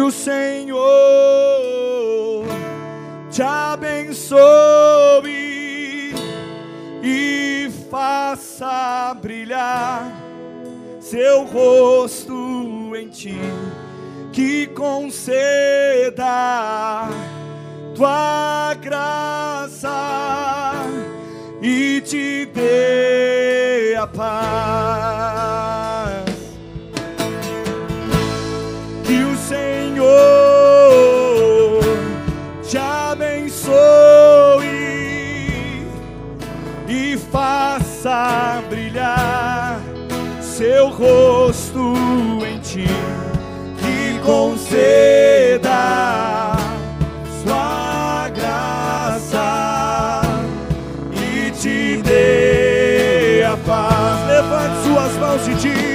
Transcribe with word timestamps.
o 0.00 0.10
Senhor 0.10 0.82
te 3.30 3.42
abençoe 3.42 4.42
e 7.02 7.70
faça 7.90 9.14
brilhar 9.20 10.10
seu 11.00 11.44
rosto 11.44 12.94
em 12.96 13.08
ti, 13.08 13.38
que 14.32 14.66
conceda 14.68 15.38
tua 17.94 18.74
graça 18.80 19.90
e 21.60 22.00
te 22.00 22.46
dê 22.46 23.94
a 23.96 24.06
paz. 24.06 25.11
E 36.88 37.16
faça 37.16 38.62
brilhar 38.68 39.80
seu 40.40 40.88
rosto 40.90 41.94
em 42.46 42.58
ti, 42.60 42.86
que 43.78 44.18
conceda 44.24 45.72
sua 47.42 48.28
graça 48.30 50.22
e 51.12 51.50
te 51.50 52.02
dê 52.02 53.44
a 53.44 53.56
paz. 53.66 54.26
Levante 54.26 54.82
suas 54.86 55.12
mãos 55.18 55.48
e 55.48 55.54
diga: 55.54 55.91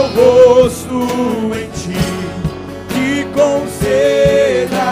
seu 0.00 0.06
rosto 0.08 1.00
em 1.54 1.68
ti, 1.70 1.98
que 2.88 3.24
conceda 3.34 4.90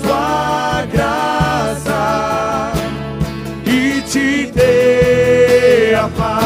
sua 0.00 0.86
graça 0.92 2.72
e 3.66 4.00
te 4.02 4.46
dê 4.52 5.94
a 5.94 6.08
paz. 6.08 6.39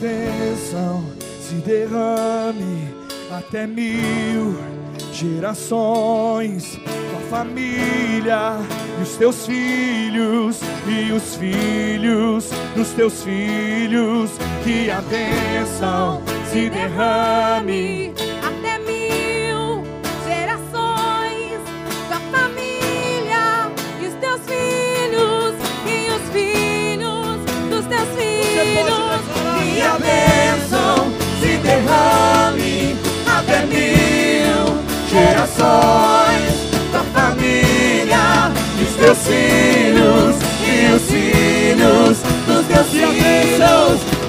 Bênção 0.00 1.04
se 1.40 1.54
derrame 1.56 2.94
até 3.30 3.66
mil 3.66 4.56
gerações. 5.12 6.76
Tua 6.76 7.20
família 7.30 8.58
e 8.98 9.02
os 9.02 9.16
teus 9.16 9.46
filhos 9.46 10.60
e 10.86 11.12
os 11.12 11.36
filhos 11.36 12.50
dos 12.74 12.88
teus 12.90 13.22
filhos. 13.22 14.30
Que 14.64 14.90
a 14.90 15.00
bênção 15.02 16.22
se 16.50 16.70
derrame 16.70 18.12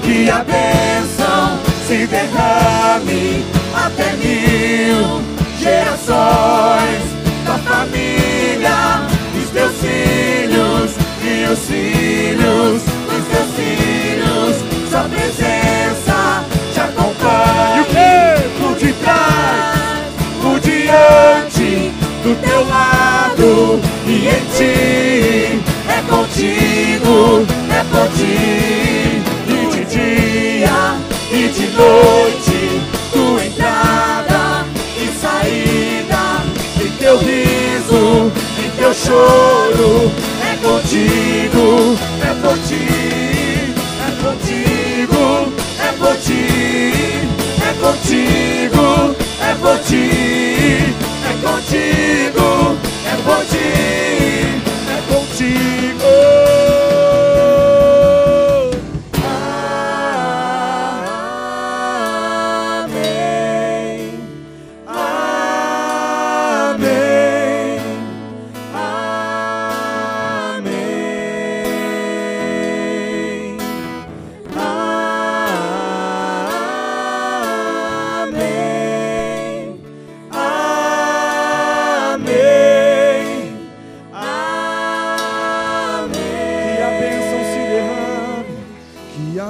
Que 0.10 0.28
a 0.28 0.44
bênção 0.44 1.60
se 1.88 2.08
derrame 2.08 3.46
até 3.76 4.14
mil 4.14 5.22
gerações. 5.60 7.04
Tua 7.46 7.60
família 7.60 9.06
e 9.36 9.38
os 9.38 9.50
teus 9.52 9.76
filhos 9.78 10.96
e 11.22 11.54
os 11.54 11.60
filhos 11.60 12.82
dos 13.06 13.28
teus 13.28 13.50
filhos. 13.56 14.56
Sua 14.90 15.04
presença 15.04 16.44
te 16.74 16.80
acompanha. 16.80 17.86
Por 18.60 18.76
detrás, 18.80 20.08
por 20.42 20.60
diante, 20.60 21.92
do 22.24 22.36
teu 22.42 22.68
lado 22.68 23.80
e 24.08 24.28
em 24.28 24.44
ti. 24.58 25.62
É 25.88 26.02
contigo, 26.10 27.46
é 27.70 27.84
por 27.92 28.10
noite, 31.80 32.82
tua 33.12 33.46
entrada 33.46 34.66
e 34.98 35.08
saída. 35.20 36.44
E 36.84 36.90
teu 37.00 37.18
riso, 37.18 38.32
e 38.58 38.70
teu 38.78 38.94
choro. 38.94 40.12
É 40.44 40.56
contigo, 40.58 41.49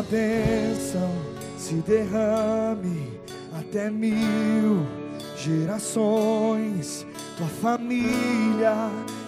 bênção 0.03 1.11
se 1.57 1.75
derrame 1.75 3.19
até 3.59 3.89
mil 3.89 4.85
gerações, 5.37 7.05
tua 7.37 7.47
família 7.47 8.73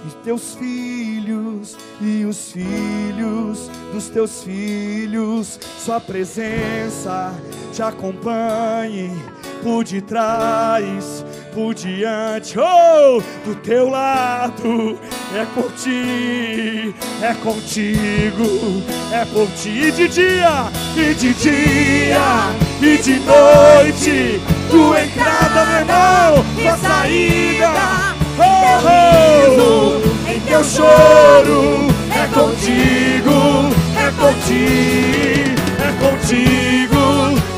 e 0.05 0.23
teus 0.23 0.55
filhos 0.55 1.77
e 2.01 2.25
os 2.25 2.51
filhos 2.51 3.69
dos 3.93 4.09
teus 4.09 4.43
filhos, 4.43 5.59
sua 5.77 5.99
presença 5.99 7.33
te 7.71 7.81
acompanhe 7.81 9.11
por 9.63 9.83
detrás, 9.83 11.23
por 11.53 11.73
diante, 11.73 12.57
oh, 12.57 13.21
do 13.45 13.55
teu 13.55 13.89
lado, 13.89 14.97
é 15.35 15.45
por 15.53 15.71
ti, 15.73 16.95
é 17.21 17.33
contigo, 17.35 18.83
é 19.11 19.25
por 19.25 19.47
ti. 19.51 19.69
E 19.69 19.91
de 19.91 20.07
dia, 20.07 20.71
e 20.95 21.13
de 21.13 21.33
dia, 21.33 22.55
e 22.81 22.97
de 22.97 23.19
noite, 23.19 24.41
tua 24.69 25.03
entrada, 25.03 25.65
meu 25.65 25.79
irmão, 25.79 26.45
tua 26.55 26.77
saída, 26.77 28.15
oh, 28.39 28.79
oh, 28.87 30.29
em 30.31 30.39
teu 30.41 30.63
choro, 30.63 31.87
é 32.11 32.27
contigo, 32.33 33.69
é 33.97 34.11
por 34.11 34.33
ti, 34.45 35.53
é 35.79 35.91
contigo, 35.99 37.01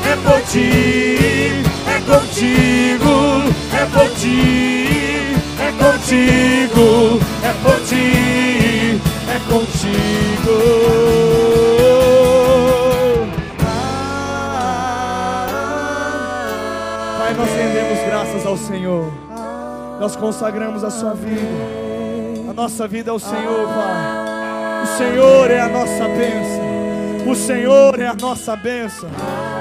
é 0.04 0.16
por 0.16 0.40
ti, 0.42 1.62
é 1.86 2.00
contigo, 2.00 3.33
é 3.84 3.86
por 3.86 4.08
ti, 4.14 5.36
é 5.60 5.70
contigo, 5.72 7.20
é 7.42 7.52
por 7.62 7.80
ti, 7.84 9.00
é 9.28 9.38
contigo. 9.52 10.56
Pai, 17.18 17.34
nós 17.34 17.50
rendemos 17.50 17.98
graças 18.06 18.46
ao 18.46 18.56
Senhor. 18.56 19.12
Nós 20.00 20.16
consagramos 20.16 20.82
a 20.82 20.90
sua 20.90 21.12
vida. 21.12 22.48
A 22.48 22.54
nossa 22.54 22.88
vida 22.88 23.10
ao 23.10 23.18
Senhor, 23.18 23.68
Pai. 23.68 24.82
O 24.82 24.96
Senhor 24.96 25.50
é 25.50 25.60
a 25.60 25.68
nossa 25.68 26.08
bênção. 26.08 27.30
O 27.30 27.34
Senhor 27.34 28.00
é 28.00 28.06
a 28.06 28.14
nossa 28.14 28.56
bênção. 28.56 29.10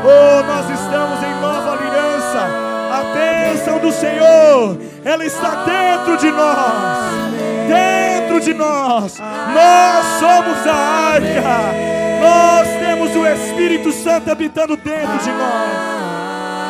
Oh, 0.03 0.43
nós 0.43 0.69
estamos 0.69 1.23
em 1.23 1.41
nova 1.41 1.71
aliança. 1.73 2.72
A 2.93 3.03
bênção 3.05 3.79
do 3.79 3.91
Senhor, 3.91 4.77
ela 5.03 5.25
está 5.25 5.63
dentro 5.63 6.15
de 6.15 6.29
nós. 6.29 7.33
Dentro 7.67 8.39
de 8.39 8.53
nós. 8.53 9.19
Nós 9.19 10.05
somos 10.19 10.67
a 10.67 10.75
arca. 11.15 11.73
Nós 12.21 12.67
temos 12.77 13.15
o 13.15 13.25
Espírito 13.25 13.91
Santo 13.91 14.29
habitando 14.29 14.77
dentro 14.77 15.17
de 15.17 15.31
nós. 15.31 15.71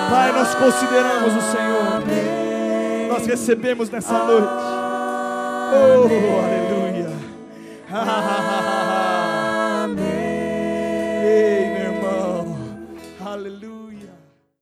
Pai, 0.10 0.32
nós 0.32 0.56
consideramos 0.56 1.36
o 1.36 1.42
Senhor. 1.42 2.04
Nós 3.10 3.28
recebemos 3.28 3.90
nessa 3.90 4.14
noite. 4.14 4.48
Oh, 5.74 6.08
aleluia. 6.40 7.12